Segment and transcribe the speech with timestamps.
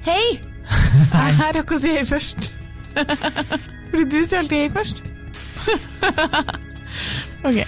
[0.00, 0.40] Hei!
[1.40, 2.46] Jeg rakk å si hei først.
[3.90, 5.02] Fordi du sier alltid hei først.
[7.48, 7.58] ok.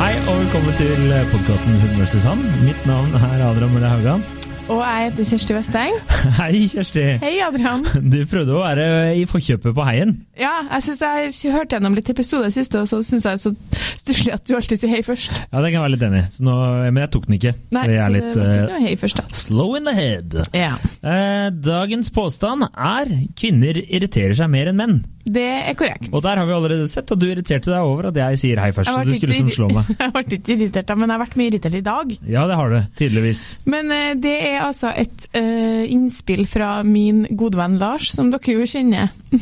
[0.00, 2.42] Hei og velkommen til podkasten Hun versus han.
[2.64, 4.39] Mitt navn er Adrian Mølle Haugan.
[4.70, 5.96] Og jeg heter Kjersti Vesteng.
[6.38, 7.02] Hei, Kjersti.
[7.18, 7.82] Hei, Adrian.
[8.06, 8.84] Du prøvde å være
[9.18, 10.12] i forkjøpet på heien.
[10.38, 13.52] Ja, jeg synes jeg har hørt gjennom litt episoder siste, og så syns jeg så
[13.98, 15.34] stusslig at du alltid sier hei først.
[15.50, 16.46] Ja, det kan jeg være litt enig i,
[16.86, 17.54] men jeg tok den ikke.
[17.74, 19.40] Nei, jeg så litt, det var ikke eh, noe hei først, da.
[19.42, 20.38] slow in the head.
[20.54, 20.72] Ja.
[21.02, 25.00] Eh, dagens påstand er kvinner irriterer seg mer enn menn.
[25.24, 26.08] Det er korrekt.
[26.14, 28.70] Og der har vi allerede sett at du irriterte deg over at jeg sier hei
[28.72, 28.90] først.
[28.90, 29.90] Så du skulle liksom slå meg.
[30.00, 32.12] Jeg ble ikke irritert, da, men jeg har vært mye irritert i dag.
[32.30, 32.78] Ja, det har du.
[32.98, 33.42] Tydeligvis.
[33.70, 38.56] Men uh, det er altså et uh, innspill fra min gode venn Lars, som dere
[38.56, 39.12] jo kjenner.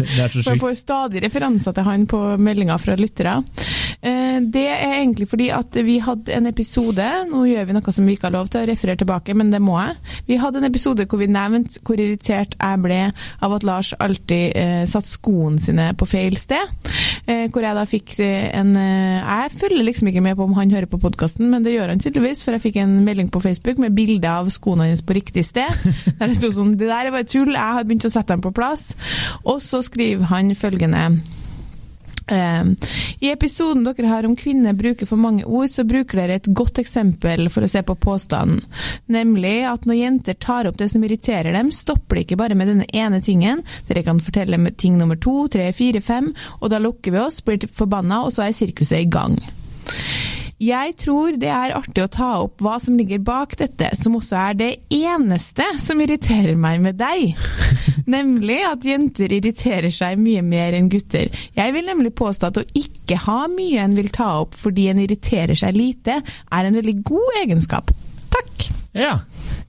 [0.00, 3.36] Det er så For jeg får stadig referanser til han på meldinger fra lyttere.
[4.00, 8.06] Eh, Det er egentlig fordi at vi hadde en episode Nå gjør vi noe som
[8.06, 9.96] vi ikke har lov til å referere tilbake, men det må jeg.
[10.28, 13.00] Vi hadde en episode hvor vi nevnte hvor irritert jeg ble
[13.44, 16.74] av at Lars alltid eh, satte skoene sine på feil sted.
[17.30, 20.54] Eh, hvor jeg da fikk eh, en eh, Jeg følger liksom ikke med på om
[20.56, 23.42] han hører på podkasten, men det gjør han tydeligvis, for jeg fikk en melding på
[23.44, 25.68] Facebook med bilde av skoene hans på riktig sted.
[26.18, 28.44] Der det sto sånn Det der er bare tull, jeg har begynt å sette dem
[28.44, 28.90] på plass.
[29.44, 31.04] Og så skriver han følgende
[32.30, 36.78] I episoden dere har om kvinner bruker for mange ord, så bruker dere et godt
[36.82, 38.62] eksempel for å se på påstanden.
[39.10, 42.70] Nemlig at når jenter tar opp det som irriterer dem, stopper det ikke bare med
[42.70, 43.64] denne ene tingen.
[43.88, 47.42] Dere kan fortelle med ting nummer to, tre, fire, fem, og da lukker vi oss,
[47.44, 49.40] blir forbanna, og så er sirkuset i gang.
[50.60, 54.36] Jeg tror det er artig å ta opp hva som ligger bak dette, som også
[54.36, 57.32] er det eneste som irriterer meg med deg.
[58.14, 61.32] Nemlig at jenter irriterer seg mye mer enn gutter.
[61.56, 65.00] Jeg vil nemlig påstå at å ikke ha mye en vil ta opp fordi en
[65.00, 67.96] irriterer seg lite, er en veldig god egenskap.
[68.36, 68.68] Takk!
[68.96, 69.20] Ja.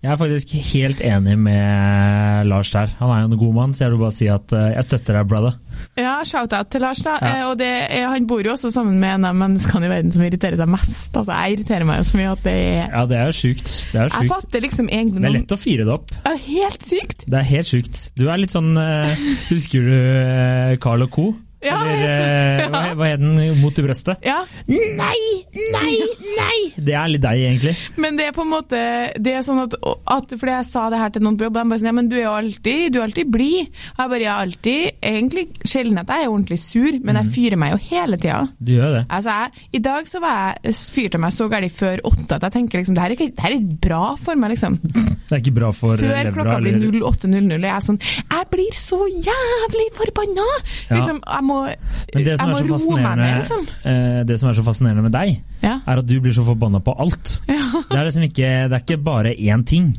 [0.02, 2.90] Jeg er faktisk helt enig med Lars der.
[2.98, 5.20] Han er jo en god mann, så jeg vil bare si at eh, jeg støtter
[5.20, 5.59] deg, brother.
[6.00, 7.20] Ja, shout-out til Lars, da.
[7.22, 7.34] Ja.
[7.36, 7.70] Eh, Og det,
[8.10, 11.12] han bor jo også sammen med en av menneskene i verden som irriterer seg mest.
[11.14, 13.70] Altså, jeg irriterer meg jo så mye at det er Ja, det er jo sjukt.
[13.92, 16.16] Det er jo Jeg fatter liksom egentlig Det er lett å fire det opp.
[16.26, 17.28] Ja, Helt sykt!
[17.30, 18.04] Det er helt sjukt.
[18.18, 19.22] Du er litt sånn eh,
[19.52, 21.30] Husker du Carl og Co?
[21.62, 23.36] Ja, Eller eh, hva, hva het den?
[23.62, 24.24] Mot i brøstet?
[24.26, 25.20] Ja, Nei!
[25.76, 25.92] Nei!
[26.78, 27.76] Det er litt deg, egentlig.
[27.98, 28.80] men det er på en måte
[29.22, 29.74] Det er sånn at,
[30.08, 32.09] at Fordi jeg sa det her til noen på jobb, de bare sånn Ja, men
[32.12, 33.68] du er jo alltid Du er alltid blid.
[33.96, 34.92] Og jeg bare Ja, alltid.
[35.02, 38.42] Egentlig sjelden at jeg er ordentlig sur, men jeg fyrer meg jo hele tida.
[38.62, 39.04] Du gjør det.
[39.10, 42.56] Altså, jeg, I dag så var jeg fyrte meg så galt før åtte at jeg
[42.58, 44.78] tenker liksom det her er, ikke, det her er bra for meg, liksom.
[44.81, 46.31] Det er ikke bra for Før levra.
[46.36, 50.48] klokka blir eller- 08.00, og jeg er sånn Jeg blir så jævlig forbanna!
[50.90, 50.96] Ja.
[50.98, 51.60] Liksom, jeg må,
[52.14, 53.68] jeg må roe meg ned, liksom.
[53.86, 55.80] eh, det som er så fascinerende med deg, Ja.
[55.88, 57.40] er at du blir så forbanna på alt.
[57.50, 57.82] Ja.
[57.90, 59.92] Det er liksom ikke, det er ikke bare én ting.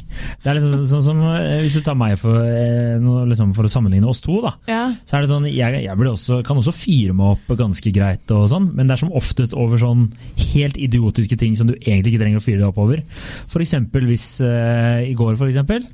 [0.42, 3.72] Det er liksom sånn som eh, Hvis du tar meg for, eh, liksom for å
[3.72, 4.52] sammenligne oss to, da.
[4.70, 4.82] Ja.
[5.08, 8.24] Så er det sånn, Jeg, jeg blir også, kan også fyre meg opp ganske greit,
[8.34, 10.08] og sånn, men det er som oftest over sånn
[10.52, 13.02] helt idiotiske ting som du egentlig ikke trenger å fyre deg opp over.
[13.62, 15.84] Eksempel hvis uh, I går for eksempel,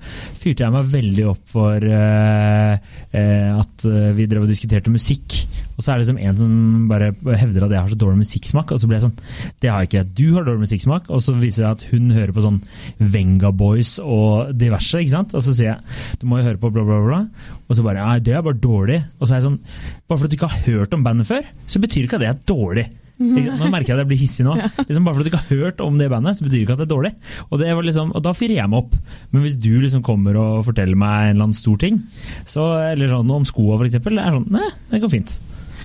[0.41, 2.75] fyrte jeg meg veldig opp for uh,
[3.13, 5.43] uh, at vi drev og diskuterte musikk.
[5.79, 6.55] Og så er det liksom en som
[6.91, 8.73] bare hevder at jeg har så dårlig musikksmak.
[8.75, 10.05] Og så blir jeg sånn Det har jeg ikke.
[10.19, 11.09] Du har dårlig musikksmak.
[11.15, 12.61] Og så viser det at hun hører på sånn
[12.99, 14.99] Venga Boys og diverse.
[14.99, 15.37] ikke sant?
[15.39, 17.21] Og så sier jeg du må jo høre på bla, bla, bla.
[17.69, 19.03] Og så bare Nei, det er bare dårlig.
[19.19, 19.61] Og så er jeg sånn
[20.09, 22.43] Bare fordi du ikke har hørt om bandet før, så betyr ikke at det er
[22.49, 22.89] dårlig.
[23.19, 24.55] Nå merker jeg at jeg blir hissig nå.
[24.89, 26.83] Liksom bare fordi du ikke har hørt om det bandet, så betyr det ikke at
[26.83, 27.13] det er dårlig.
[27.49, 28.97] Og, det var liksom, og da fyrer jeg meg opp.
[29.33, 32.01] Men hvis du liksom kommer og forteller meg en eller annen stor ting,
[32.47, 35.39] så, eller sånn om skoa det er sånn Nei, det går fint.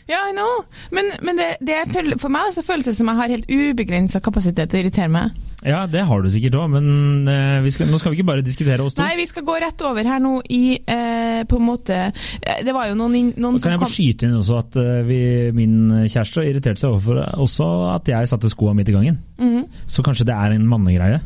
[0.09, 0.65] Ja, I know.
[0.91, 4.19] Men, men det, det føler- for meg så føles det som jeg har helt ubegrensa
[4.23, 5.37] kapasitet til å irritere meg.
[5.63, 8.43] Ja, det har du sikkert òg, men eh, vi skal, nå skal vi ikke bare
[8.43, 9.03] diskutere oss to.
[9.05, 12.73] Nei, vi skal gå rett over her nå i eh, på en måte eh, Det
[12.75, 15.21] var jo noen, noen kan jeg skyte inn også at eh, vi,
[15.55, 19.21] min kjæreste irriterte seg overfor også at jeg satte skoa midt i gangen.
[19.39, 19.63] Mhm.
[19.87, 21.21] Så kanskje det er en mannegreie.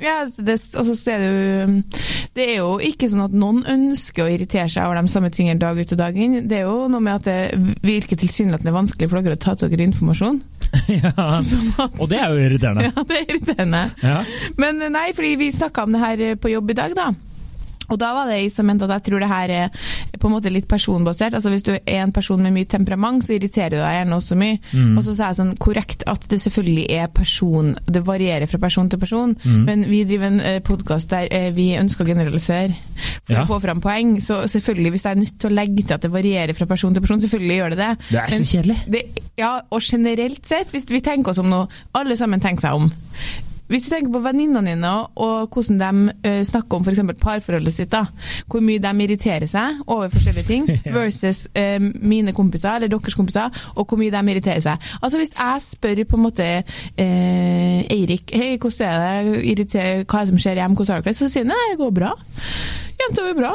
[0.00, 1.66] Ja, det, og så er det jo
[2.32, 5.60] Det er jo ikke sånn at noen ønsker å irritere seg over de samme tingene
[5.60, 6.38] dag ut og dag inn.
[6.48, 9.72] Det er jo noe med at det virker tilsynelatende vanskelig for dere å ta til
[9.72, 10.40] dere informasjon.
[11.02, 11.12] ja,
[11.44, 12.86] Sånn at, og det er jo irriterende.
[12.88, 13.82] ja, det er irriterende.
[14.00, 14.16] Ja.
[14.60, 17.10] Men nei, fordi vi snakka om det her på jobb i dag, da.
[17.92, 19.68] Og da var det jeg som mente at jeg tror det her er
[20.18, 21.34] på en måte litt personbasert.
[21.36, 24.38] Altså Hvis du er en person med mye temperament, så irriterer du deg gjerne også
[24.40, 24.58] mye.
[24.72, 24.96] Mm.
[24.98, 28.88] Og så sa jeg sånn korrekt at det selvfølgelig er person Det varierer fra person
[28.88, 29.64] til person, Mm.
[29.66, 32.74] men vi driver en uh, podkast der eh, vi ønsker å generalisere
[33.26, 33.42] for Ja.
[33.42, 34.16] å få fram poeng.
[34.22, 36.94] Så selvfølgelig, hvis jeg er nødt til å legge til at det varierer fra person
[36.94, 37.90] til person, selvfølgelig gjør det det.
[38.10, 38.76] Det er så kjedelig.
[38.92, 39.02] det,
[39.38, 42.92] ja, og generelt sett, hvis vi tenker oss om noe Alle sammen tenker seg om.
[43.72, 44.90] Hvis du tenker på venninnene dine
[45.24, 47.00] og hvordan de eh, snakker om f.eks.
[47.22, 48.04] parforholdet sitt, da,
[48.50, 53.48] hvor mye de irriterer seg over forskjellige ting, versus eh, mine kompiser eller deres kompiser,
[53.72, 54.92] og hvor mye de irriterer seg.
[55.00, 60.26] Altså Hvis jeg spør på en måte eh, Eirik hei, hvordan er det, hva er
[60.26, 62.12] det som skjer hjemme, hvordan har dere det, så sier han nei, det går bra.
[63.00, 63.50] Jevnt over bra.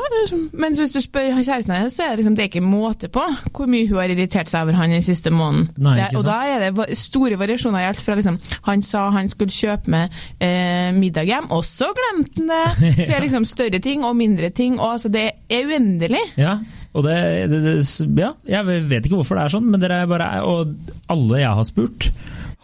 [0.60, 3.22] Mens hvis du spør kjæresten hennes, så er det liksom det er ikke måte på
[3.54, 5.70] hvor mye hun har irritert seg over han den siste måneden.
[5.78, 9.30] Nei, Det- og da er det store variasjoner i alt fra liksom Han sa han
[9.30, 10.10] skulle kjøpe med
[10.42, 12.96] eh, middag hjem, og så glemte han det!
[13.06, 16.24] Så er det liksom større ting og mindre ting, og altså det er uendelig.
[16.38, 16.58] Ja,
[16.94, 17.18] og det,
[17.52, 20.74] det, det Ja, jeg vet ikke hvorfor det er sånn, men dere er bare Og
[21.14, 22.10] alle jeg har spurt,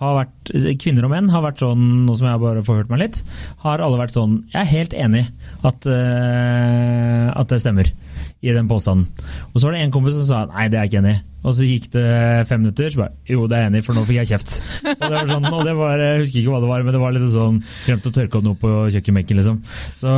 [0.02, 3.04] har vært, kvinner og menn har vært sånn, nå som jeg bare får hørt meg
[3.04, 3.20] litt,
[3.62, 5.28] har alle vært sånn Jeg er helt enig
[5.62, 7.92] at, uh, at det stemmer
[8.44, 9.06] i den påstanden.
[9.54, 11.22] Og så var det en kompis som sa nei, det er jeg ikke enig i.
[11.44, 12.04] Og så gikk det
[12.48, 14.54] fem minutter, så bare jo, det er jeg enig i, for nå fikk jeg kjeft.
[14.94, 17.02] Og det var sånn, og det var, jeg husker ikke hva det var, men det
[17.04, 19.58] var liksom sånn Glemte å tørke opp noe på kjøkkenbenken, liksom.
[19.98, 20.14] Så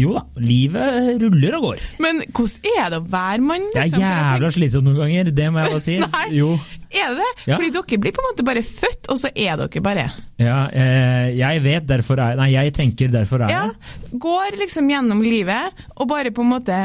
[0.00, 1.86] jo da, livet ruller og går.
[2.04, 3.70] Men hvordan er det å være mann?
[3.72, 4.04] Det er liksom?
[4.04, 5.96] For jeg jævla slitsomt noen ganger, det må jeg bare si.
[6.04, 6.26] Nei.
[6.36, 6.52] Jo.
[6.90, 7.30] Er det det?
[7.46, 7.56] Ja.
[7.56, 10.08] Fordi dere blir på en måte bare født, og så er dere bare
[10.40, 13.62] Ja, eh, jeg vet, derfor er Nei, jeg tenker, derfor er Ja.
[14.10, 16.80] Går liksom gjennom livet og bare på en måte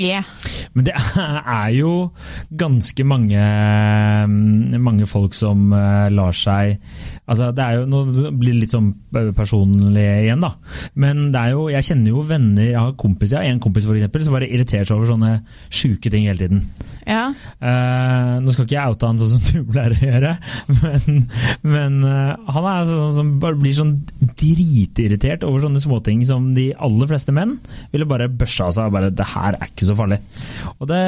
[0.00, 0.26] er.
[0.74, 0.94] Men det
[1.60, 1.92] er jo
[2.50, 3.44] ganske mange,
[4.80, 6.78] mange folk som eh, lar seg
[7.30, 8.88] Altså, det er jo, Nå blir det litt sånn
[9.36, 10.50] personlig igjen, da.
[10.98, 13.86] Men det er jo, jeg kjenner jo venner Jeg har kompiser, jeg har en kompis
[13.86, 15.34] for eksempel, som bare irriterer seg over sånne
[15.68, 16.64] sjuke ting hele tiden.
[17.10, 17.24] Ja.
[17.60, 20.32] Uh, nå skal ikke jeg oute han sånn som du pleier å gjøre,
[20.80, 21.16] men,
[21.66, 23.96] men uh, han er sånn som bare blir sånn
[24.38, 27.56] dritirritert over sånne småting som de aller fleste menn
[27.92, 30.20] ville bare børsa av seg og bare 'Det her er ikke så farlig'.
[30.78, 31.00] Og, det,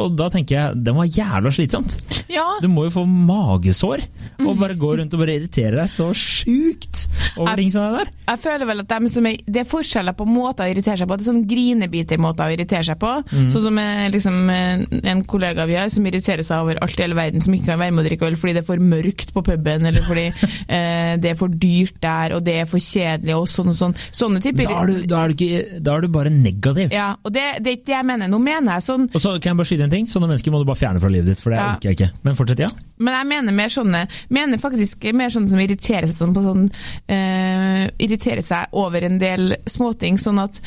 [0.00, 1.96] og da tenker jeg det var jævla slitsomt.
[2.32, 2.46] ja.
[2.62, 4.06] Du må jo få magesår
[4.46, 7.06] og bare gå rundt og bare irritere deg så sjukt
[7.36, 8.12] over Jeg- ting som det der.
[8.32, 11.16] Jeg føler vel at som er, Det er forskjeller på måter å irritere seg på.
[11.16, 13.12] Det er sånn grinebiter-måter å irritere seg på.
[13.50, 17.18] Sånn som eh, liksom, en kollega vi har som irriterer seg over alt i hele
[17.18, 19.42] verden, som ikke kan være med å drikke øl fordi det er for mørkt på
[19.46, 20.26] puben, eller fordi
[20.76, 23.96] eh, det er for dyrt der, og det er for kjedelig, og sånn og sånn.
[24.12, 26.92] Sånne typer Da er du, da er du, ikke, da er du bare negativ.
[26.94, 28.30] Ja, og det, det er ikke det jeg mener.
[28.32, 30.08] Nå mener jeg sånn Og så kan jeg bare skyte en ting.
[30.10, 31.68] Sånne mennesker må du bare fjerne fra livet ditt, for det Ja.
[31.74, 32.10] orker jeg ikke.
[32.26, 32.70] Men fortsett, ja.
[33.02, 36.66] Men jeg mener mer sånne Mener faktisk mer sånne som irriterer seg sånn på sånn
[37.10, 40.18] eh, Irriterer seg over en del småting.
[40.22, 40.60] Sånn at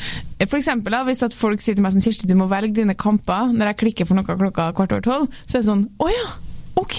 [0.44, 2.96] For eksempel da, hvis at folk sier til meg sånn Kirsti, du må velge dine
[2.98, 3.52] kamper.
[3.56, 6.26] Når jeg klikker for noe klokka kvart over tolv, så er det sånn Å ja!
[6.76, 6.96] Ok!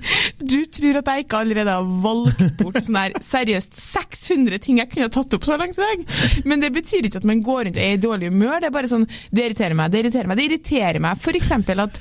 [0.52, 4.90] Du tror at jeg ikke allerede har valgt bort sånn her seriøst 600 ting jeg
[4.90, 6.02] kunne tatt opp så langt i dag?
[6.48, 8.58] Men det betyr ikke at man går rundt og er i dårlig humør.
[8.60, 10.40] Det er bare sånn Det irriterer meg, det irriterer meg.
[10.40, 12.00] Det irriterer meg eksempel at,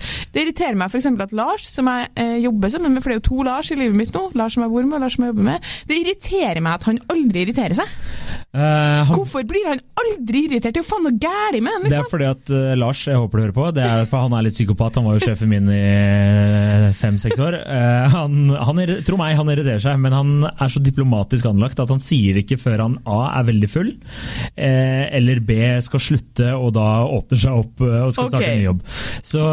[1.28, 3.78] at Lars, som jeg eh, jobber sammen med, for det er jo to Lars i
[3.78, 6.00] livet mitt nå, Lars som jeg bor med og Lars som jeg jobber med, det
[6.02, 7.96] irriterer meg at han aldri irriterer seg.
[8.52, 10.76] Eh, han, Hvorfor blir han aldri irritert?
[10.76, 12.10] Det er jo faen noe galt med han, det er liksom.
[12.12, 14.58] fordi at uh, Lars, jeg håper du hører på, det er for han er litt
[14.58, 14.98] psykopat.
[15.00, 17.56] Han var jo sjefen min i eh, fem-seks år.
[17.64, 21.94] Uh, han, han, tro meg, han irriterer seg, men han er så diplomatisk anlagt at
[21.94, 23.94] han sier ikke før han A er veldig full,
[24.56, 28.34] eller B skal slutte og da åpner seg opp og skal okay.
[28.34, 28.84] starte en ny jobb.
[29.32, 29.46] Så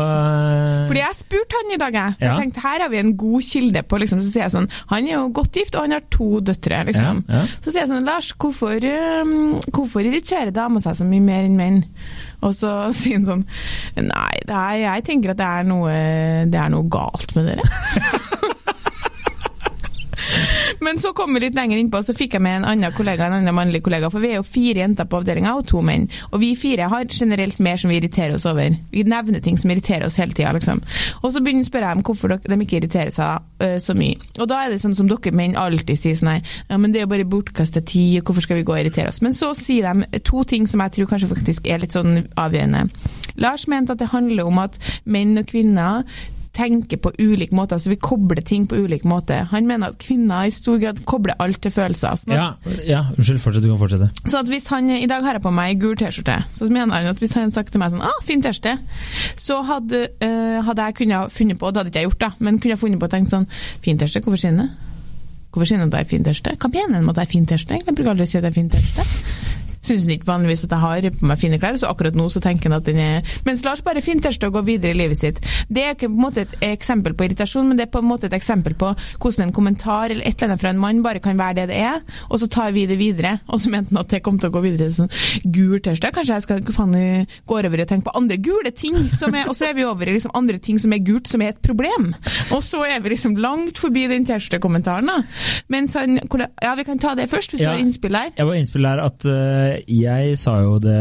[0.91, 2.19] Fordi jeg spurte han i dag, jeg.
[2.19, 2.33] Ja.
[2.33, 5.07] Jeg tenkte her har vi en god kilde på liksom, Så sier jeg sånn Han
[5.07, 7.23] er jo godt gift, og han har to døtre, liksom.
[7.29, 7.61] Ja, ja.
[7.63, 8.88] Så sier jeg sånn Lars, hvorfor,
[9.75, 11.83] hvorfor irriterer damer seg så mye mer enn menn?
[12.47, 13.45] Og så sier han sånn
[13.99, 15.95] Nei, er, jeg tenker at det er noe,
[16.51, 17.67] det er noe galt med dere.
[20.89, 23.35] Men så kom vi litt lenger innpå, så fikk jeg med en annen kollega, en
[23.43, 24.09] annen mannlig kollega.
[24.09, 26.07] For vi er jo fire jenter på avdelinga, og to menn.
[26.31, 28.73] Og vi fire har generelt mer som vi irriterer oss over.
[28.95, 30.81] Vi nevner ting som irriterer oss hele tida, liksom.
[31.21, 34.17] Og så begynner jeg å spørre dem hvorfor de ikke irriterer seg øh, så mye.
[34.39, 37.03] Og da er det sånn som dere menn alltid sier sånn her, ja, men det
[37.03, 39.21] er jo bare bortkasta tid, hvorfor skal vi gå og irritere oss?
[39.21, 42.89] Men så sier de to ting som jeg tror kanskje faktisk er litt sånn avgjørende.
[43.45, 46.09] Lars mente at det handler om at menn og kvinner
[46.59, 49.37] tenker på ulik måte, altså vi kobler ting på ulik måte.
[49.53, 52.19] Han mener at kvinner i stor grad kobler alt til følelser.
[52.19, 53.65] Sånn at, ja, ja, unnskyld, fortsett.
[53.65, 54.11] Du kan fortsette.
[54.27, 56.41] så at hvis han, I dag har jeg på meg ei gul T-skjorte.
[56.55, 58.79] Så mener han at hvis han hadde sagt til meg sånn ah, 'fin T-skjorte',
[59.39, 62.31] så hadde, eh, hadde jeg kunnet funnet på, og det hadde ikke jeg gjort, da,
[62.39, 63.49] men kunne jeg funnet på å tenke sånn
[63.85, 64.75] 'Fin T-skjorte, hvorfor skinner?
[65.53, 66.59] Hvorfor skinner det at det er fin T-skjorte?
[66.59, 67.79] Hva mener han med at det er fin T-skjorte?
[67.87, 69.48] Jeg bruker aldri å si at det er fin T-skjorte.
[69.83, 72.41] Syns han ikke vanligvis at jeg har på meg fine klær, så akkurat nå så
[72.45, 75.19] tenker han at den er Mens Lars bare fin T-skjorte og går videre i livet
[75.21, 75.39] sitt.
[75.69, 78.09] Det er ikke på en måte et eksempel på irritasjon, men det er på en
[78.09, 81.21] måte et eksempel på hvordan en kommentar eller et eller annet fra en mann bare
[81.25, 83.39] kan være det det er, og så tar vi det videre.
[83.49, 86.13] Og så mente han at det kom til å gå videre til sånn gul T-skjorte.
[86.19, 86.97] Kanskje jeg skal faen
[87.49, 90.09] gå over og tenke på andre gule ting, som er, og så er vi over
[90.09, 92.11] i liksom andre ting som er gult, som er et problem.
[92.55, 95.19] Og så er vi liksom langt forbi den T-skjortekommentaren, da.
[95.73, 96.19] Mens han
[96.63, 97.71] Ja, vi kan ta det først, hvis Ja.
[97.71, 98.31] du har innspill her.
[98.37, 100.95] Jeg var innspill her at øh, jeg sa jo det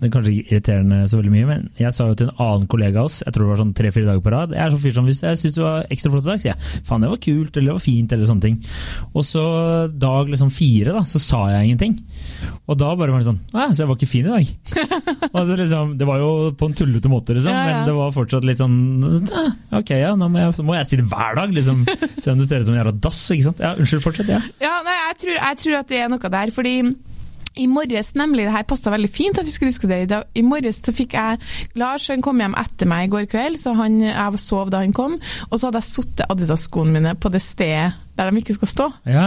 [0.00, 2.66] Det er kanskje ikke irriterende så veldig mye, men jeg sa jo til en annen
[2.70, 4.82] kollega av oss, jeg tror det var sånn tre-fire dager på rad Jeg er sånn
[4.82, 7.10] fyr som hvis jeg syns du var ekstra flott i dag, sier jeg faen, det
[7.12, 8.58] var kult, eller det var fint, eller sånne ting.
[9.12, 9.44] Og så
[10.06, 11.96] dag liksom fire, da, så sa jeg ingenting.
[12.66, 14.52] Og da bare var det sånn Å så jeg var ikke fin i dag.
[15.34, 17.66] og så liksom, det var jo på en tullete måte, liksom, Ja, ja.
[17.80, 18.76] men det var fortsatt litt sånn
[19.36, 21.84] «Ah, Ok, ja, nå må jeg, må jeg si det hver dag, liksom.
[22.22, 23.62] Se om du ser ut som en jævla dass, ikke sant.
[23.62, 24.30] Ja, unnskyld, fortsett.
[24.32, 24.40] Ja.
[24.62, 26.74] Ja, nei, jeg tror, jeg tror at det er noe der, fordi
[27.56, 30.26] i morges, nemlig, det her passa veldig fint at vi skulle diskutere i dag.
[30.36, 31.40] I morges så fikk jeg
[31.80, 34.94] Lars han kom hjem etter meg i går kveld, så han, jeg sov da han
[34.96, 35.18] kom.
[35.50, 38.86] Og så hadde jeg satt Adidas-skoene mine på det stedet der de ikke skal stå.
[39.12, 39.26] Ja,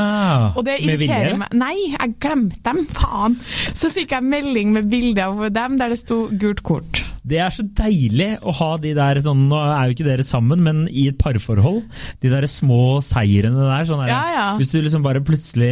[0.58, 1.54] Og det med irriterer meg.
[1.54, 3.38] Nei, jeg glemte dem, faen!
[3.78, 7.04] Så fikk jeg melding med bilde av dem der det sto gult kort.
[7.30, 10.64] Det er så deilig å ha de der sånn Nå er jo ikke dere sammen,
[10.66, 11.84] men i et parforhold.
[12.24, 13.86] De der små seirene der.
[13.90, 14.48] Sånn der Ja, ja.
[14.60, 15.70] Hvis du liksom bare plutselig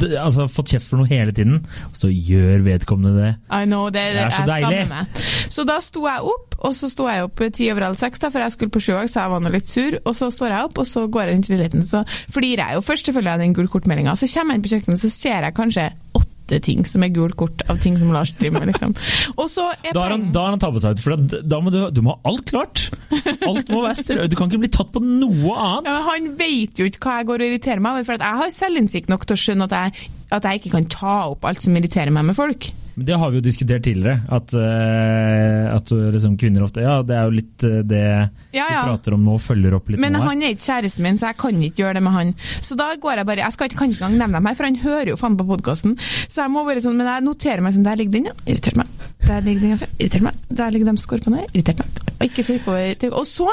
[0.00, 1.60] d- altså fått kjeft for noe hele tiden,
[1.96, 3.32] så gjør vedkommende det.
[3.50, 4.82] I know, det, Det er så deilig.
[4.90, 5.22] meg.
[5.54, 8.30] Så da sto jeg opp, og så sto jeg opp ti over halv seks, da,
[8.32, 9.98] for jeg skulle på sjø, så jeg var nå litt sur.
[10.04, 12.04] Og så står jeg opp, og så går jeg inn til leiligheten, så
[12.34, 14.16] flirer jeg jo først selvfølgelig av den gule kortmeldinga.
[14.18, 16.30] Så kommer jeg inn på kjøkkenet, så ser jeg kanskje åtte
[16.64, 18.92] ting som er gult kort av ting som Lars driver med, liksom.
[19.36, 21.72] Og så Da har han, da har han tabba seg ut, for da, da må
[21.74, 22.86] du, du må ha alt klart.
[23.48, 24.26] Alt må være strø.
[24.28, 25.90] Du kan ikke bli tatt på noe annet.
[25.90, 28.42] ja, Han vet jo ikke hva jeg går og irriterer meg over, for at jeg
[28.42, 31.64] har selvinnsikt nok til å skjønne at jeg, at jeg ikke kan ta opp alt
[31.64, 32.70] som irriterer meg med folk.
[32.94, 37.16] Men det har vi jo diskutert tidligere, at, uh, at liksom kvinner ofte Ja, det
[37.18, 38.02] er jo litt uh, det
[38.54, 40.30] Ja, vi prater om nå, følger opp litt Men nå her.
[40.30, 42.32] han er ikke kjæresten min, så jeg kan ikke gjøre det med han.
[42.64, 44.68] Så da går jeg bare Jeg skal ikke, kan ikke engang nevne dem her, for
[44.68, 45.98] han hører jo faen på podkasten.
[46.28, 48.36] Så jeg må bare sånn Men jeg noterer meg som Der ligger den, ja.
[48.46, 49.04] Irritert meg.
[49.24, 49.90] Der ligger den, ja.
[49.98, 50.40] Irritert meg.
[50.54, 51.52] Der ligger de skorpene her.
[51.52, 52.00] Irritert meg.
[52.14, 53.06] Og ikke så oppover.
[53.18, 53.48] Og så,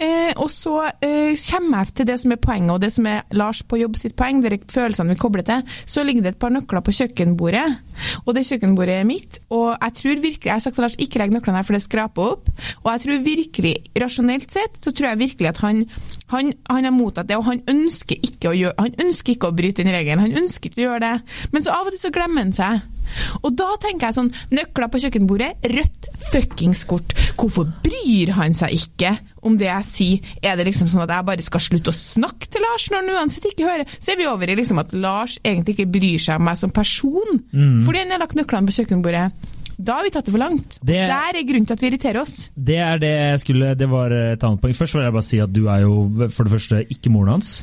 [0.00, 3.26] eh, og så eh, kommer jeg til det som er poenget, og det som er
[3.36, 5.76] Lars på jobb sitt poeng, er følelsene vi kobler til.
[5.86, 7.66] Så ligger det et par nøkler på kjøkkenbordet,
[8.24, 9.40] og det kjøkkenbordet er mitt.
[9.50, 11.82] Og jeg tror virkelig Jeg har sagt til Lars ikke legg nøklene her, for det
[11.82, 12.50] skraper opp.
[12.84, 15.82] Og jeg tror virkelig, rasjonelt sett, så tror jeg virkelig at han,
[16.30, 19.92] han, han har mottatt det, og han ønsker gjøre Han ønsker ikke å bryte den
[19.92, 21.14] regelen, han ønsker ikke å gjøre det.
[21.52, 22.86] Men så av og til så glemmer han seg.
[23.42, 27.14] Og da tenker jeg sånn Nøkler på kjøkkenbordet, rødt fuckings kort.
[27.38, 30.32] Hvorfor bryr han seg ikke om det jeg sier?
[30.42, 33.14] Er det liksom sånn at jeg bare skal slutte å snakke til Lars når han
[33.18, 33.86] uansett ikke hører?
[34.00, 36.70] Så er vi over i liksom at Lars egentlig ikke bryr seg om meg som
[36.74, 37.38] person,
[37.84, 39.30] fordi han har lagt nøklene på kjøkkenbordet.
[39.78, 40.78] Da har vi tatt det for langt.
[40.82, 42.50] Det- Der er grunnen til at vi irriterer oss.
[42.58, 44.74] Det er det jeg skulle Det var et annet poeng.
[44.74, 47.62] Først vil jeg bare si at du er jo for det første ikke moren hans.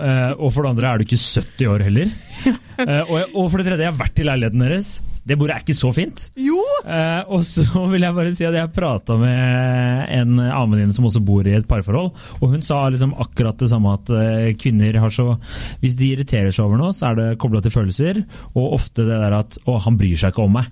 [0.00, 2.10] Eh, og for det andre er du ikke 70 år heller.
[2.74, 3.04] Eh,
[3.38, 5.00] og for det tredje, jeg har vært i leiligheten deres.
[5.24, 6.26] Det bordet er ikke så fint.
[6.36, 6.58] Jo!
[6.84, 11.08] Eh, og så vil jeg bare si at jeg prata med en annen venninne som
[11.08, 14.98] også bor i et parforhold, og hun sa liksom akkurat det samme at eh, kvinner
[15.00, 15.38] har så
[15.80, 18.20] Hvis de irriterer seg over noe, så er det kobla til følelser,
[18.52, 20.68] og ofte det der at 'Å, han bryr seg ikke om meg'.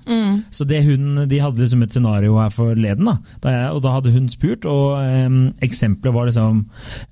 [0.53, 3.95] Så det hun, de hadde liksom et scenario her forleden, da, da jeg, og da
[3.97, 6.65] hadde hun spurt, og eh, eksempelet var liksom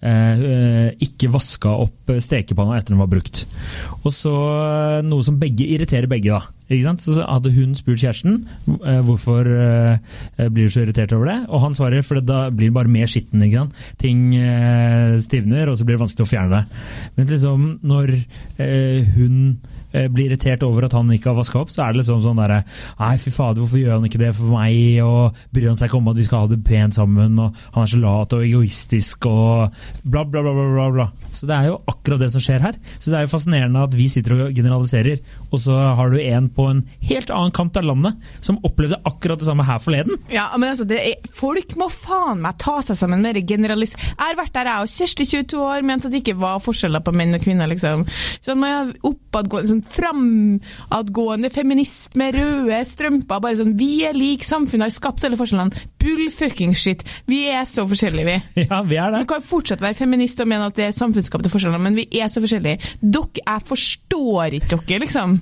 [0.03, 3.47] eh, eh, ikke vaska opp stekepanna etter den var brukt.
[4.05, 6.60] Og så eh, noe som begge irriterer begge, da.
[6.71, 8.45] Så hadde hun spurt kjæresten
[8.87, 9.99] eh, hvorfor eh,
[10.39, 13.11] blir du så irritert over det, og han svarer for da blir det bare mer
[13.11, 13.43] skitten.
[13.99, 16.81] Ting eh, stivner, og så blir det vanskelig å fjerne det.
[17.17, 18.15] Men liksom, når
[19.17, 19.37] hun
[19.91, 22.61] blir irritert over at han ikke har vaska opp, så er det liksom sånn derre
[23.01, 25.01] Nei, fy fader, hvorfor gjør han ikke det for meg?
[25.03, 27.35] Og bryr han seg ikke om at vi skal ha det pent sammen?
[27.43, 31.09] Og han er så lat og egoistisk og bla, bla, bla, bla, bla.
[31.35, 32.79] Så det er jo akkurat det som skjer her.
[32.99, 36.49] Så det er jo fascinerende at vi sitter og generaliserer, og så har du en
[36.51, 40.17] på en helt annen kant av landet som opplevde akkurat det samme her forleden.
[40.33, 43.95] Ja, men altså, er, Folk må faen meg ta seg sammen med det generalis...
[43.97, 47.05] Jeg har vært der, jeg og Kjersti, 22 år, mente at det ikke var forskjeller
[47.05, 47.71] på menn og kvinner.
[47.71, 48.07] liksom.
[48.45, 53.43] Sånn med oppadgående, sånn framadgående feminist med røde strømper.
[53.45, 55.87] bare sånn, Vi er like, samfunnet har skapt alle forskjellene.
[56.01, 57.05] Bull fucking shit.
[57.31, 58.39] Vi er så forskjellige, vi.
[58.71, 59.23] Ja, vi er det.
[59.25, 62.31] Du kan fortsatt være feminist og mene at det er samfunnsskapte forskjeller, men vi er
[62.33, 62.81] så forskjellige.
[63.01, 65.41] Dere, jeg forstår ikke dere, liksom.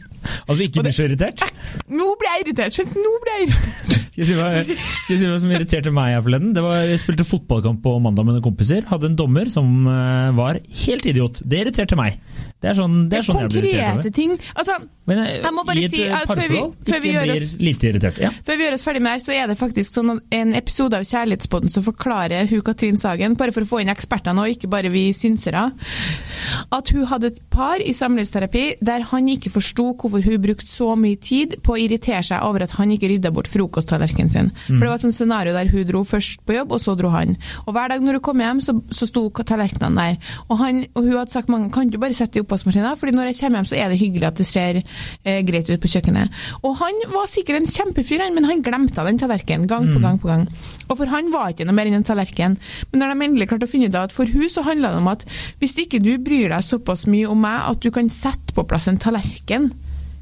[0.48, 1.42] At vi ikke blir så irritert.
[1.88, 2.96] Nå blir jeg irritert, skjønt?
[2.98, 3.94] Nå blir jeg irritert.
[4.18, 6.50] Skal jeg si hva, jeg si hva som irriterte meg her forleden?
[6.56, 8.82] Det var, Jeg spilte fotballkamp på mandag med noen kompiser.
[8.90, 11.38] Hadde en dommer som eh, var helt idiot.
[11.46, 12.16] Det irriterte meg.
[12.58, 14.16] Det er sånn, det er sånn jeg blir irritert Konkrete over.
[14.16, 14.32] ting.
[14.58, 14.74] Altså,
[15.06, 17.88] Men jeg, Jeg må bare i et si, eh, eh, parforhold ikke blir oss- lite
[17.92, 18.18] irritert.
[18.18, 18.32] Ja.
[18.44, 21.06] Før vi gjør oss ferdig med her, så er det faktisk sånn en episode av
[21.06, 24.90] Kjærlighetsbåten som forklarer hun Katrin Sagen, bare for å få inn ekspertene og ikke bare
[24.90, 25.68] vi synsere,
[26.74, 30.92] at hun hadde et par i samlivsterapi der han ikke forsto hvorfor hun brukte så
[30.98, 34.50] mye tid på å irritere seg over at han ikke rydda bort frokosttallerkenen sin.
[34.66, 37.12] For det var et sånt scenario der hun dro først på jobb, og så dro
[37.12, 37.36] han.
[37.66, 40.32] Og hver dag når hun kom hjem, så, så sto tallerkenene der.
[40.48, 43.30] Og, han, og hun hadde sagt mange kan du bare sette i oppvaskmaskinen, fordi når
[43.30, 46.40] jeg kommer hjem, så er det hyggelig at det ser eh, greit ut på kjøkkenet.
[46.62, 50.30] Og han var sikkert en kjempefyr, men han glemte den tallerkenen gang på gang på
[50.30, 50.46] gang.
[50.88, 52.56] Og for han var ikke noe mer enn en tallerken.
[52.92, 55.12] Men når de endelig klarte å finne ut at for hun så handla det om
[55.12, 55.26] at
[55.60, 58.88] hvis ikke du bryr deg såpass mye om meg at du kan sette på plass
[58.90, 59.70] en tallerken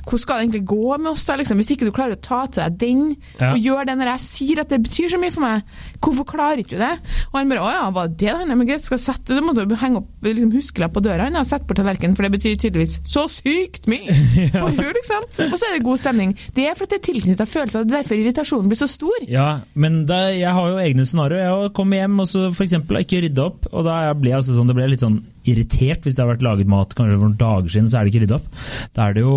[0.06, 1.58] hvordan skal det egentlig gå med oss da, liksom?
[1.60, 3.52] Hvis ikke du klarer å ta til deg den, Ja.
[3.52, 5.62] og gjøre det når jeg sier at det betyr så mye for meg,
[6.00, 6.92] hvorfor klarer ikke du det?
[7.32, 8.64] Og han bare, å ja, hva det det handler om?
[8.68, 11.66] Greit, skal sette det, må du henge opp liksom, huskelapp på døra, og sette sett
[11.68, 14.14] på tallerkenen, for det betyr tydeligvis så sykt mye
[14.54, 15.26] for hun, liksom.
[15.50, 16.36] Og så er det god stemning.
[16.54, 19.26] Det er fordi det er tilknyttet følelser, det er derfor irritasjonen blir så stor.
[19.26, 21.64] Ja, men da, jeg har jo egne scenarioer.
[21.66, 24.70] Jeg kommer hjem og så eksempel ikke rydda opp, og da blir jeg altså sånn,
[24.70, 25.18] det blir litt sånn
[25.50, 28.12] irritert hvis det har vært laget mat kanskje for noen dager siden, så er det
[28.12, 28.62] ikke rydda opp.
[28.96, 29.36] Da er det jo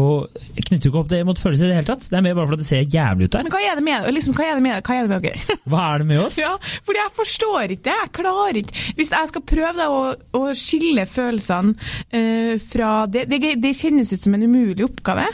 [0.55, 2.07] Jeg knytter jo ikke opp det mot følelser i det hele tatt.
[2.09, 3.45] Det er mer bare fordi det ser jævlig ut der.
[3.47, 4.07] Men hva er det med?
[4.19, 4.79] Liksom, hva er det med?
[4.85, 5.57] Hva er det med dere?
[5.69, 6.39] Hva er det med oss?
[6.41, 6.53] Ja,
[6.87, 7.97] fordi jeg forstår ikke det.
[7.99, 10.01] Jeg klarer ikke Hvis jeg skal prøve da, å,
[10.39, 15.27] å skille følelsene uh, fra det, det Det kjennes ut som en umulig oppgave.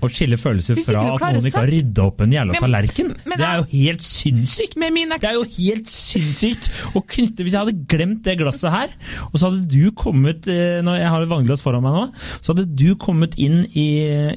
[0.00, 3.10] Å skille følelser fra at noen ikke har rydda opp en jævla Men- tallerken.
[3.28, 4.74] men Det er jo helt sinnssykt!
[4.80, 8.94] Det er jo helt sinnssykt å knytte Hvis jeg hadde glemt det glasset her,
[9.30, 12.04] og så hadde du kommet eh, Når jeg har et vannglass foran meg nå,
[12.40, 13.88] så hadde du kommet inn i,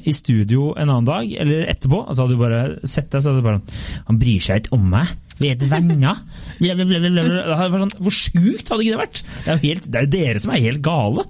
[0.04, 3.32] i studio en annen dag, eller etterpå, og så hadde du bare sett deg, så
[3.32, 3.62] hadde du bare
[4.08, 5.08] Han bryr seg ikke om meg.
[5.40, 6.20] Vi er venner.
[6.60, 9.20] Sånn, hvor sjukt hadde ikke det vært?
[9.44, 11.24] Det er jo helt, det er jo dere som er helt gale.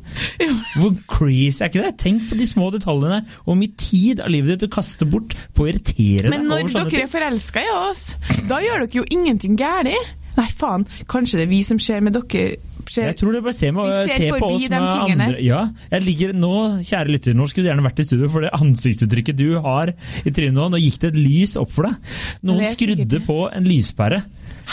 [0.76, 1.92] Hvor crazy er ikke det?
[2.02, 3.22] Tenk på de små detaljene.
[3.46, 6.68] og mye tid av livet ditt du kaster bort på å irritere Men deg når
[6.74, 7.06] sånne dere ting.
[7.08, 8.04] er forelska i oss,
[8.50, 9.90] da gjør dere jo ingenting galt.
[10.34, 10.82] Nei, faen.
[11.10, 12.56] Kanskje det er vi som ser med dere
[12.90, 15.26] ser, Jeg tror det bare ser, med, Vi ser ser på oss de tingene.
[15.28, 15.60] andre Ja,
[15.90, 16.52] jeg ligger nå,
[16.84, 20.30] kjære lytter, nå skulle du gjerne vært i studio, for det ansiktsuttrykket du har i
[20.34, 22.12] trynet nå, nå gikk det et lys opp for deg.
[22.44, 24.22] Noen skrudde på en lyspære.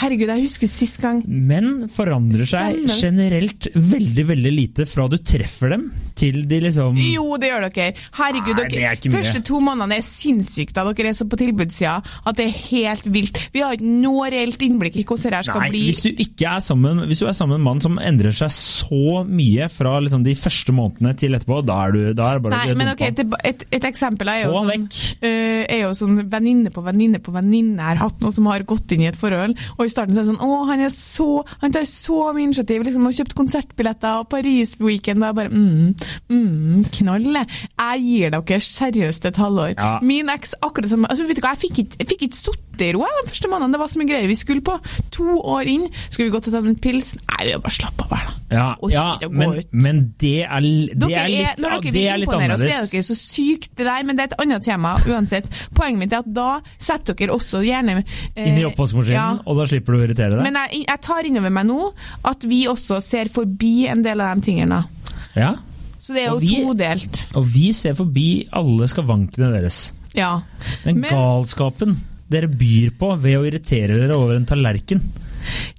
[0.00, 2.96] Herregud, jeg husker sist gang Menn forandrer seg Stemmer.
[3.02, 5.84] generelt veldig veldig lite fra du treffer dem,
[6.18, 7.92] til de liksom Jo, det gjør dere.
[8.18, 8.94] Herregud, Nei, er dere.
[8.98, 9.12] ikke.
[9.14, 13.06] Første to månedene er sinnssykt da dere er så på tilbudssida at det er helt
[13.12, 13.38] vilt.
[13.54, 15.82] Vi har ikke noe reelt innblikk i hvordan det skal Nei, bli.
[15.90, 18.52] hvis du ikke er sammen Hvis du er sammen med en mann som endrer seg
[18.54, 22.44] så mye fra liksom de første månedene til etterpå, da er, du, da er det
[22.48, 24.86] bare Nei, men ok, et, et, et eksempel er jo sånn,
[25.22, 28.92] øh, er jo sånn venninne på venninne på venninne har hatt noe som har gått
[28.96, 31.28] inn i et forhold, og i starten så er det sånn å, han er så,
[31.62, 35.94] han tar så mye initiativ, liksom, og kjøpt konsertbilletter og Paris-weekend, og jeg bare mm,
[36.32, 37.28] mm, knall.
[37.42, 39.74] Jeg gir dere seriøst et halvår.
[39.76, 39.94] Ja.
[40.04, 42.88] Min eks, akkurat som, altså vet du hva, jeg fikk ikke, jeg fikk ikke sutte
[42.88, 44.76] i ro de første månedene, det var så mye greier vi skulle på.
[45.16, 47.14] To år inn, skulle vi gått og tatt en pils?
[47.20, 48.36] Nei, vi bare slapp av her da.
[48.52, 49.70] Ja, Orker ja ikke å gå men, ut.
[49.84, 52.88] men det er, det Dere er litt, når dere det vil er imponere oss, er
[52.90, 55.48] dere så sykt det der, men det er et annet tema uansett.
[55.76, 59.28] Poenget mitt er at da setter dere også gjerne eh, Inn i oppvaskmaskinen, ja.
[59.46, 60.44] og da slipper du å irritere deg.
[60.46, 61.88] Men jeg, jeg tar innover meg nå
[62.30, 64.82] at vi også ser forbi en del av de tingene.
[65.34, 65.54] Ja,
[66.02, 67.18] Så det er jo Og vi- todelt.
[67.38, 69.92] og vi ser forbi alle skavankene deres.
[70.14, 70.40] Ja.
[70.84, 71.96] Den Men- galskapen
[72.32, 75.00] dere byr på ved å irritere dere over en tallerken.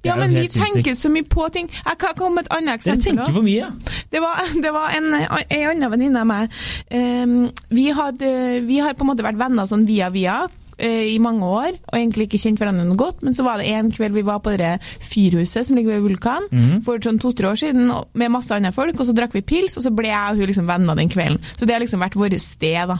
[0.04, 1.68] Ja, men vi tenker så mye på ting.
[1.72, 3.00] Jeg kan komme med et annet eksempel.
[3.00, 3.70] Dere tenker for mye.
[4.12, 6.50] Det var, det var en, en annen venninne av meg.
[6.92, 8.32] Um, vi, hadde,
[8.68, 10.42] vi har på en måte vært venner sånn via via
[10.78, 13.22] i mange år, og egentlig ikke kjent hverandre noe godt.
[13.26, 16.48] Men så var det en kveld vi var på det fyrhuset som ligger ved Vulkan,
[16.50, 16.82] mm.
[16.86, 18.98] for sånn to-tre år siden, med masse andre folk.
[18.98, 21.40] Og så drakk vi pils, og så ble jeg og hun liksom venner den kvelden.
[21.54, 22.98] Så det har liksom vært vårt sted, da.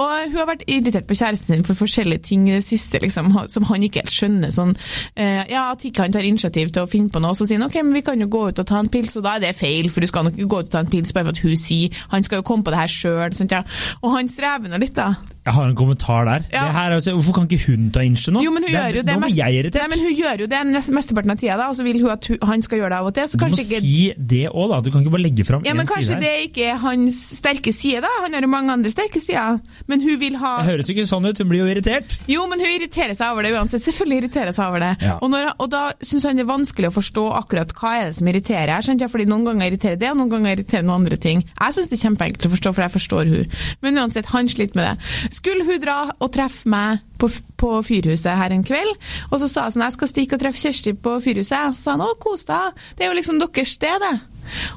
[0.00, 3.32] Og hun har vært irritert på kjæresten sin for forskjellige ting i det siste, liksom,
[3.52, 4.52] som han ikke helt skjønner.
[4.54, 4.72] Sånn,
[5.16, 7.30] eh, ja, At ikke han tar initiativ til å finne på noe.
[7.30, 9.16] og Så sier han ok, men vi kan jo gå ut og ta en pils,
[9.16, 11.12] og da er det feil, for du skal nok gå ut og ta en pils
[11.12, 13.50] bare for at hun sier Han skal jo komme på det her sjøl.
[13.50, 13.62] Ja.
[14.02, 15.14] Og han strever nå litt, da.
[15.42, 16.44] Jeg har en kommentar der.
[16.52, 16.66] Ja.
[16.68, 18.42] Det her, er altså, hvorfor kan ikke hun ta initiativ nå?
[18.46, 19.82] Jo, men hun Det gjør jo det Nå blir jeg irritert.
[19.82, 20.60] Nei, men hun gjør jo det
[20.94, 23.16] mesteparten av tida, da, og så vil hun at han skal gjøre det av og
[23.16, 23.26] til.
[23.26, 23.96] Så du må ikke si
[24.32, 24.78] det òg, da.
[24.86, 26.22] Du kan ikke bare legge fram ja, én side kanskje her.
[26.22, 28.12] det ikke er hans sterke side, da.
[28.22, 29.58] Han har jo mange andre sterke sider.
[29.90, 32.18] Men hun vil ha Det høres ikke sånn ut, hun blir jo irritert.
[32.30, 33.82] Jo, men hun irriterer seg over det uansett.
[33.88, 34.92] Selvfølgelig irriterer seg over det.
[35.02, 35.18] Ja.
[35.18, 38.16] Og, når, og da syns han det er vanskelig å forstå akkurat hva er det
[38.20, 38.78] som irriterer.
[39.02, 41.42] Jeg fordi noen ganger irriterer det, og noen ganger irriterer noen andre ting.
[41.50, 43.60] Jeg syns det er kjempeenkelt å forstå, for jeg forstår hun.
[43.82, 45.31] Men uansett, han sliter med det.
[45.32, 48.92] Skulle hun dra og treffe meg på, på Fyrhuset her en kveld,
[49.30, 51.86] og så sa hun sånn, jeg skal stikke og treffe Kjersti på Fyrhuset, og så
[51.86, 54.14] sa han å, kos deg, det er jo liksom deres sted, det.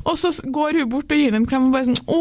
[0.05, 2.19] Og så går hun bort og gir ham en klem og bare sånn Å,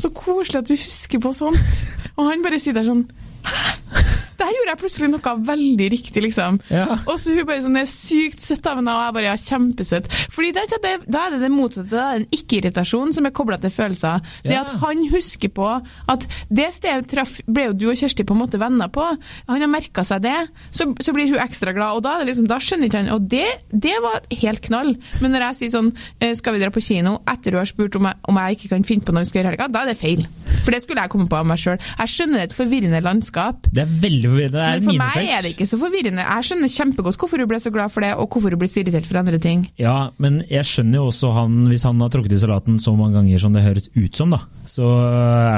[0.00, 1.84] så koselig at du husker på sånt.
[2.16, 3.04] Og han bare sitter der sånn
[3.46, 4.19] Hæ?
[4.40, 6.58] Der gjorde jeg plutselig noe veldig riktig, liksom.
[6.72, 6.86] Ja.
[7.04, 9.36] Og så hun bare sånn, det er sykt søtt av henne, og jeg bare ja,
[9.44, 10.08] kjempesøtt.
[10.32, 13.58] Fordi da, da, er det det motsatte, da er det en ikke-irritasjon som er kobla
[13.60, 14.24] til følelser.
[14.44, 14.62] Det Ja.
[14.64, 15.68] at han husker på
[16.10, 19.04] at det stedet traff, ble jo du og Kjersti på en måte venner på,
[19.48, 20.36] han har merka seg det,
[20.70, 23.12] så, så blir hun ekstra glad, og da, er det liksom, da skjønner ikke han
[23.14, 24.94] Og det, det var helt knall.
[25.20, 27.96] Men når jeg sier sånn, eh, skal vi dra på kino, etter hun har spurt
[27.98, 29.84] om jeg, om jeg ikke kan finne på noe vi skal gjøre i helga, da
[29.84, 30.26] er det feil.
[30.64, 31.78] For det skulle jeg komme på av meg sjøl.
[32.00, 33.68] Jeg skjønner det er et forvirrende landskap.
[33.70, 34.58] Det er veldig forvirrende.
[34.58, 35.16] Det er Men for minefelt.
[35.20, 36.26] meg er det ikke så forvirrende.
[36.26, 38.80] Jeg skjønner kjempegodt hvorfor hun ble så glad for det, og hvorfor hun blir så
[38.84, 39.66] irritert for andre ting.
[39.80, 43.18] Ja, men jeg skjønner jo også han, hvis han har tråkket i salaten så mange
[43.20, 44.86] ganger som det høres ut som, da, så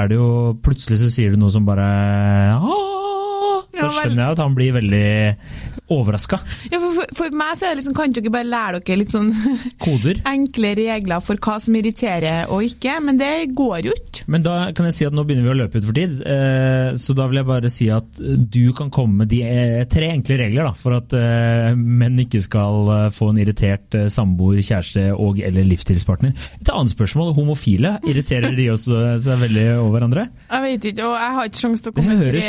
[0.01, 0.31] er det jo
[0.63, 1.87] Plutselig så sier du noe som bare
[2.59, 2.92] «Åh!»
[3.83, 5.05] Da skjønner jeg at han blir veldig
[5.93, 6.39] overraska.
[6.71, 9.13] Ja, for, for, for meg så er det liksom, kan dere bare lære dere litt
[9.13, 9.31] sånn
[9.83, 10.21] Koder.
[10.29, 14.25] enkle regler for hva som irriterer og ikke, men det går jo ikke.
[14.31, 16.93] Men da kan jeg si at nå begynner vi å løpe ut for tid, eh,
[16.99, 20.39] så da vil jeg bare si at du kan komme med de eh, tre enkle
[20.39, 25.67] regler da, for at eh, menn ikke skal få en irritert samboer, kjæreste og eller
[25.67, 26.33] livsstilspartner.
[26.61, 30.27] Et annet spørsmål, homofile, irriterer de også seg veldig over hverandre?
[30.47, 32.39] Jeg vet ikke, og jeg har ikke sjanse til å komme med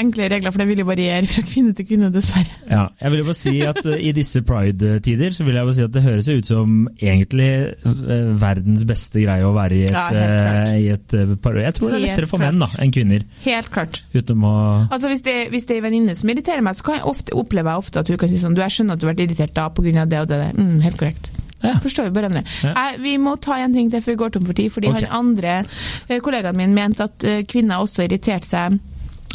[0.00, 2.52] enkle regler, for det vil jo variere fra kvinne til kvinne, dessverre.
[2.68, 5.76] Ja, jeg vil jo bare si at eh, i disse pride-tider, så vil jeg bare
[5.76, 9.94] si at det høres ut som egentlig eh, verdens beste greie å være i et,
[9.94, 11.58] Ja, eh, i et par...
[11.60, 14.02] Jeg tror det er lettere for menn da, enn kvinner, Helt klart.
[14.14, 14.54] uten å...
[14.88, 17.36] Altså Hvis det, hvis det er en venninne som irriterer meg, så kan jeg ofte,
[17.38, 19.24] opplever jeg ofte at hun kan si sånn Du, jeg skjønner at du har vært
[19.26, 20.06] irritert da pga.
[20.06, 20.40] det og det.
[20.40, 20.50] det.
[20.58, 21.30] Mm, helt korrekt.
[21.64, 21.78] Ja.
[21.80, 22.42] Forstår vi hverandre.
[22.62, 22.88] Ja.
[23.00, 24.72] Vi må ta en ting til før vi går tom for tid.
[24.74, 25.06] Fordi okay.
[25.08, 28.76] han andre kollegaen min mente at kvinner også irriterte seg.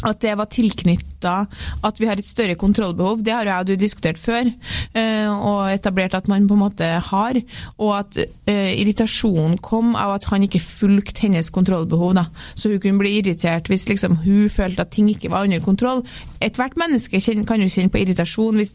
[0.06, 0.48] At det var
[1.20, 1.46] tilknytta
[1.82, 3.22] at vi har et større kontrollbehov.
[3.22, 4.50] Det har jo jeg og du diskutert før,
[4.94, 7.40] eh, og etablert at man på en måte har.
[7.78, 12.14] Og at eh, irritasjonen kom av at han ikke fulgte hennes kontrollbehov.
[12.14, 12.26] Da.
[12.54, 16.04] Så hun kunne bli irritert hvis liksom, hun følte at ting ikke var under kontroll.
[16.40, 18.74] Ethvert menneske kan jo kjenne på irritasjon hvis,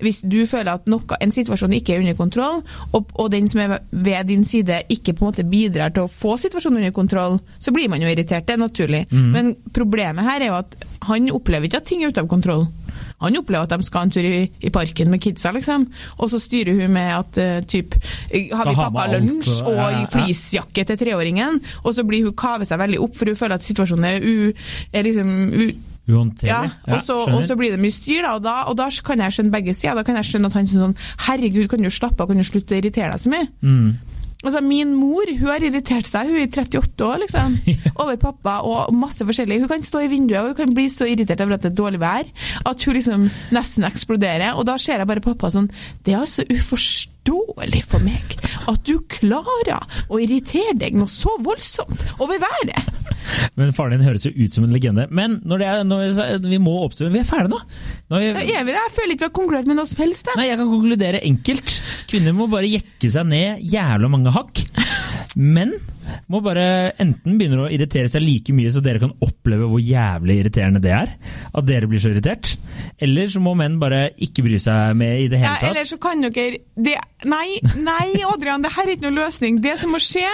[0.00, 3.60] hvis du føler at noe, en situasjon ikke er under kontroll, og, og den som
[3.60, 7.40] er ved din side ikke på en måte bidrar til å få situasjonen under kontroll,
[7.58, 8.46] så blir man jo irritert.
[8.46, 9.02] Det er naturlig.
[9.10, 10.76] Men problemet her er jo at
[11.08, 12.68] han opplever ikke at ting er ute av kontroll.
[13.20, 15.84] Han opplever at de skal en tur i, i parken med kidsa, liksom.
[16.18, 20.00] Og så styrer hun med at uh, typ Har vi pakka lunsj og- ja, ja,
[20.00, 20.06] ja.
[20.14, 21.60] fleecejakke til treåringen?
[21.84, 24.52] Og så blir hun kave seg veldig opp, for hun føler at situasjonen er, u,
[24.92, 25.70] er liksom u,
[26.48, 29.20] ja, og så, og så blir det mye styr, da, og da, og da kan
[29.22, 29.94] jeg skjønne begge sider.
[30.00, 30.96] Da kan jeg skjønne at han syns sånn
[31.28, 33.46] Herregud, kan du slappe av, kan du slutte å irritere deg så mye?
[33.62, 33.92] Mm.
[34.40, 37.56] Altså, Min mor hun har irritert seg, hun er i 38 år, liksom,
[38.00, 39.60] over pappa og masse forskjellig.
[39.62, 41.80] Hun kan stå i vinduet og hun kan bli så irritert over at det er
[41.82, 42.30] dårlig vær
[42.70, 44.54] at hun liksom nesten eksploderer.
[44.56, 45.68] Og da ser jeg bare pappa sånn
[46.06, 48.36] Det er altså uforståelig for meg
[48.70, 52.89] at du klarer å irritere deg noe så voldsomt over været.
[53.60, 55.06] Men faren din høres jo ut som en legende.
[55.10, 57.60] Men når det er, når vi, må oppsummere Vi er ferdige nå!
[58.12, 58.74] nå vi, Er vi?
[58.76, 60.26] Jeg føler ikke vi har konkludert med noe som helst.
[60.30, 60.40] jeg.
[60.40, 61.76] Nei, Jeg kan konkludere enkelt.
[62.10, 64.64] Kvinner må bare jekke seg ned jævla mange hakk.
[65.38, 65.76] Menn
[66.30, 70.40] må bare enten begynne å irritere seg like mye så dere kan oppleve hvor jævlig
[70.40, 71.12] irriterende det er.
[71.54, 72.56] At dere blir så irritert.
[72.98, 75.70] Eller så må menn bare ikke bry seg med i det hele tatt.
[75.70, 76.96] eller så kan dere det,
[77.28, 79.60] Nei, nei, Adrian, det her er ikke noen løsning.
[79.62, 80.24] Det som må skje,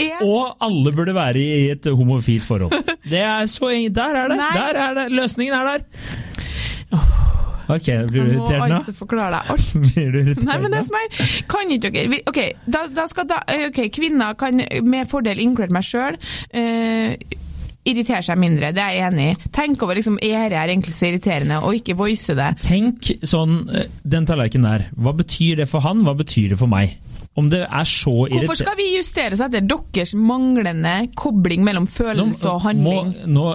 [0.00, 2.72] er Og alle burde være i et homofilt forhold.
[3.04, 4.40] Det er så Der er det!
[4.40, 4.50] Nei.
[4.56, 5.08] Der er det!
[5.12, 7.33] Løsningen er der!
[7.72, 9.70] Ok, blir du Jeg må altså forklare deg alt.
[9.86, 10.82] Blir du irritert Nei, men det nå?
[10.82, 14.60] er sånn her, kan ikke dere Ok, da, da skal da, eh, ok, kvinner kan
[14.84, 16.18] med fordel, inkludert meg sjøl,
[17.84, 18.72] irritere seg mindre.
[18.74, 19.50] Det er jeg enig i.
[19.54, 22.50] Tenk over liksom, er det her egentlig så irriterende, og ikke voice det.
[22.64, 24.86] Tenk sånn, eh, den tallerkenen der.
[24.96, 26.96] Hva betyr det for han, hva betyr det for meg?
[27.34, 32.46] Om det er så Hvorfor skal vi justere oss etter deres manglende kobling mellom følelse
[32.52, 33.08] og handling?
[33.26, 33.46] Må, nå,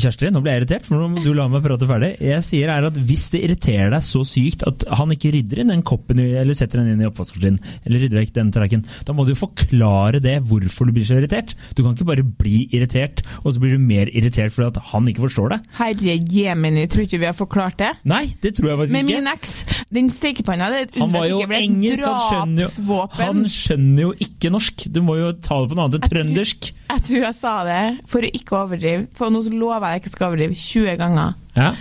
[0.00, 2.14] Kjersti, nå ble jeg irritert, for nå må du la meg prate ferdig.
[2.24, 5.72] Jeg sier er at Hvis det irriterer deg så sykt at han ikke rydder inn
[5.74, 9.28] den koppen eller setter den inn i oppvaskmaskinen, eller rydder vekk den tallerkenen, da må
[9.28, 11.52] du forklare det hvorfor du blir så irritert.
[11.76, 14.78] Du kan ikke bare bli irritert og så så blir du mer irritert fordi at
[14.90, 15.58] han ikke forstår det.
[15.76, 17.90] Herre jemini, tror ikke vi har forklart det?
[18.08, 19.20] Nei, det tror jeg faktisk Med ikke.
[19.20, 19.54] min eks,
[19.92, 24.86] den stekepanna, det Han var jo engelsk, han skjønner jo, han skjønner jo ikke norsk.
[24.90, 26.00] Du må jo ta det på noe annet.
[26.00, 26.72] Jeg tror- Trøndersk.
[26.90, 30.30] Jeg tror jeg sa det for å ikke overdrive, for nå lover jeg ikke skal
[30.32, 31.34] overdrive 20 ganger.
[31.56, 31.74] Ja.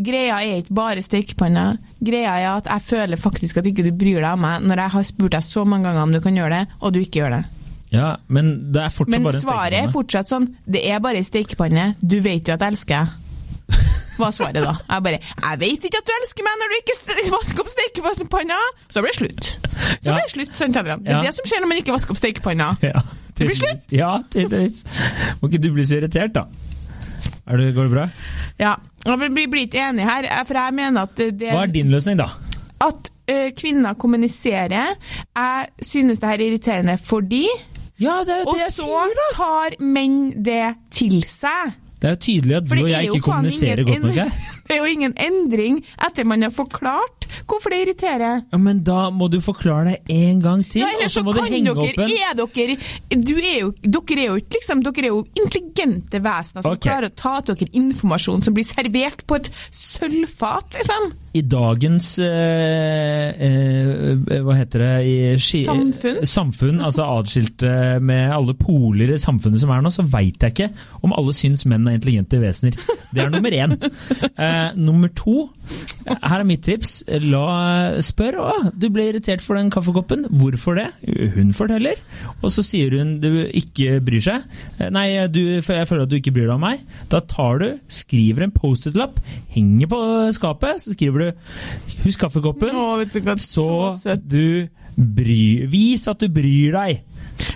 [0.00, 1.78] Greia er ikke bare stekepanna.
[2.02, 4.90] Greia er at jeg føler faktisk at ikke du bryr deg om meg når jeg
[4.94, 7.34] har spurt deg så mange ganger om du kan gjøre det, og du ikke gjør
[7.36, 7.42] det.
[7.90, 11.18] Ja, men det er fortsatt Men bare en svaret er fortsatt sånn Det er bare
[11.18, 11.94] ei stekepanne.
[12.00, 13.16] Du vet jo at jeg elsker deg.
[14.20, 14.74] Hva svaret da?
[14.84, 18.58] Jeg bare Jeg vet ikke at du elsker meg når du ikke vasker opp stekepanna!
[18.92, 19.50] Så blir det slutt.
[20.02, 20.14] Så Ja.
[20.14, 21.02] blir det slutt, Adrian?
[21.02, 21.18] Det Ja.
[21.18, 22.76] er det som skjer når man ikke vasker opp stekepanna.
[22.82, 23.02] Ja,
[23.34, 23.86] Det blir slutt!
[23.90, 24.84] Ja, tydeligvis.
[25.40, 26.44] Må ikke du bli så irritert, da.
[27.50, 28.08] Det, går det bra?
[28.60, 28.74] Ja.
[29.06, 32.18] Vi blir ikke enige her, eh, for jeg mener at det Hva er din løsning,
[32.20, 32.28] da?
[32.80, 34.94] at ø, kvinner kommuniserer.
[35.36, 37.46] Jeg synes det her er irriterende fordi
[38.00, 39.04] Ja, det er jo Og så
[39.36, 41.76] tar menn det til seg.
[42.00, 44.30] Det er jo tydelig at du og jeg ikke kommuniserer godt nok her.
[44.70, 48.44] Det er jo ingen endring etter man har forklart hvorfor det irriterer.
[48.52, 51.40] Ja, men da må du forklare det en gang til, Ja, og så må du
[51.42, 52.76] henge dere, opp en er dere,
[53.10, 56.84] du er jo, dere er jo liksom, dere er jo intelligente vesener som okay.
[56.86, 61.10] klarer å ta til dere informasjon som blir servert på et sølvfat, liksom.
[61.30, 66.24] I dagens eh, eh, Hva heter det i Samfunn?
[66.26, 70.54] Samfunn, altså adskilt eh, med alle poler i samfunnet som er nå, så veit jeg
[70.56, 70.68] ikke
[71.06, 72.74] om alle syns menn er intelligente vesener.
[73.14, 73.76] Det er nummer én.
[74.40, 75.50] Eh, nummer to,
[76.06, 77.02] her er mitt tips.
[77.28, 80.24] La Spør å, du ble irritert for den kaffekoppen.
[80.40, 80.86] Hvorfor det?
[81.34, 82.00] Hun forteller.
[82.40, 84.46] Og så sier hun du ikke bryr seg.
[84.78, 86.80] Eh, Nei, du, jeg føler at du ikke bryr deg om meg.
[87.12, 89.20] Da tar du, skriver en Post-It-lapp,
[89.52, 90.00] henger på
[90.36, 91.19] skapet, så skriver du
[92.04, 92.74] 'husk kaffekoppen'.
[92.76, 93.68] Å, vet du hva, Så
[94.00, 94.26] søt.
[94.28, 94.68] du
[95.00, 97.04] bryr Vis at du bryr deg!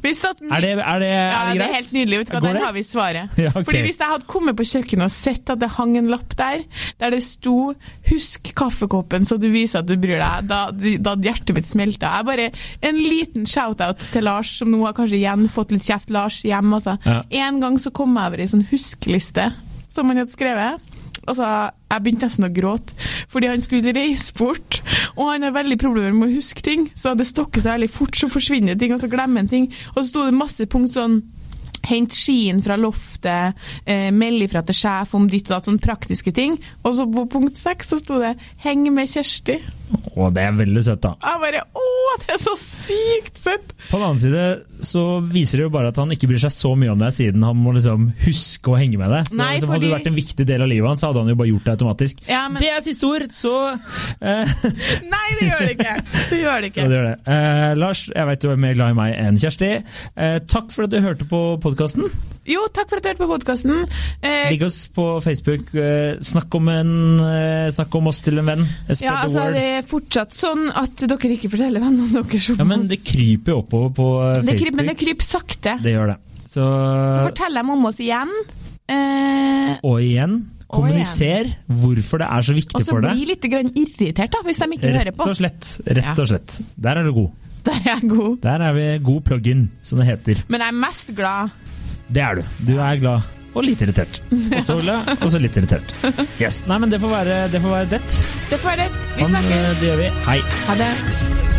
[0.01, 1.69] Hvis at, Er det, er det, ja, er det det greit?
[1.69, 2.19] er helt nydelig.
[2.23, 2.63] Vet du hva, Går Der det?
[2.65, 3.29] har vi svaret.
[3.45, 3.65] Ja, okay.
[3.67, 6.63] Fordi Hvis jeg hadde kommet på kjøkkenet og sett at det hang en lapp der,
[7.01, 7.75] der det sto
[8.09, 12.15] 'husk kaffekoppen så du viser at du bryr deg', da, da hadde hjertet mitt smelta.
[12.17, 12.51] Jeg bare,
[12.83, 16.09] En liten shout-out til Lars, som nå har kanskje igjen fått litt kjeft.
[16.11, 16.97] Lars hjem, altså.
[17.05, 17.23] Ja.
[17.45, 19.53] En gang så kom jeg over ei sånn huskeliste
[19.87, 20.81] som han hadde skrevet.
[21.29, 22.95] Altså, Jeg begynte nesten å gråte,
[23.31, 24.81] fordi han skulle reise bort.
[25.15, 28.19] Og han har veldig problemer med å huske ting, så det stokker seg veldig fort,
[28.19, 29.69] så forsvinner ting, og så glemmer en ting.
[29.95, 31.23] Og så sto det masse punkt sånn
[31.85, 36.33] Hent skien fra loftet, eh, meld ifra til sjef om ditt og datt, sånne praktiske
[36.33, 36.57] ting.
[36.83, 39.61] Og så på punkt seks så sto det 'heng med Kjersti'.
[40.15, 41.11] Å, det er veldig søtt, da.
[41.21, 41.83] Jeg bare Å,
[42.23, 43.73] det er så sykt søtt!
[43.91, 44.45] På den annen side
[44.87, 47.43] så viser det jo bare at han ikke bryr seg så mye om deg, siden
[47.45, 49.29] han må liksom huske å henge med deg.
[49.31, 51.37] Så Nei, liksom, Hadde du vært en viktig del av livet hans, hadde han jo
[51.41, 52.23] bare gjort det automatisk.
[52.31, 54.55] Ja, men- Det er siste ord, så eh,
[55.15, 55.97] Nei, det gjør det ikke!
[56.31, 56.87] Det gjør det ikke.
[56.89, 57.17] det gjør det.
[57.37, 59.73] Eh, Lars, jeg vet du er mer glad i meg enn Kjersti.
[60.17, 62.09] Eh, takk for at du hørte på podkasten.
[62.47, 63.87] Jo, takk for at du hørte på podkasten.
[64.21, 65.71] Eh, Ligg oss på Facebook.
[65.75, 66.91] Eh, snakk, om en,
[67.25, 68.65] eh, snakk om oss til en venn.
[68.91, 72.65] Spread ja, altså, det er fortsatt sånn at dere ikke forteller vennene deres om Ja,
[72.69, 72.89] men oss.
[72.93, 74.61] det kryper jo oppover på eh, Det Facebook.
[74.61, 75.77] kryper, men det kryper sakte.
[75.83, 76.19] Det gjør det.
[76.55, 76.65] Så,
[77.17, 78.31] Så fortell dem om oss igjen.
[78.93, 80.37] Eh, Og igjen,
[80.69, 83.11] kommuniser hvorfor det er så viktig for deg.
[83.11, 85.27] og så bli litt grann irritert, da, hvis de ikke hører på.
[85.31, 85.73] og slett.
[85.87, 86.61] Rett og slett.
[86.77, 87.31] Der er du god.
[87.65, 88.41] Der er jeg god.
[88.45, 90.43] Der er vi god plug-in, som det heter.
[90.53, 91.49] Men jeg er mest glad.
[92.13, 92.43] Det er du.
[92.69, 94.17] Du er glad og litt irritert.
[94.35, 95.93] Og så glad, og så litt irritert.
[96.43, 96.65] Yes.
[96.67, 97.61] Nei, men det får være det.
[97.63, 98.01] Får være det.
[98.51, 99.03] Det får være det.
[99.15, 99.53] Vi Han, snakkes.
[99.55, 100.09] eh, det gjør vi.
[100.27, 100.41] Hei.
[100.67, 101.54] Ha det.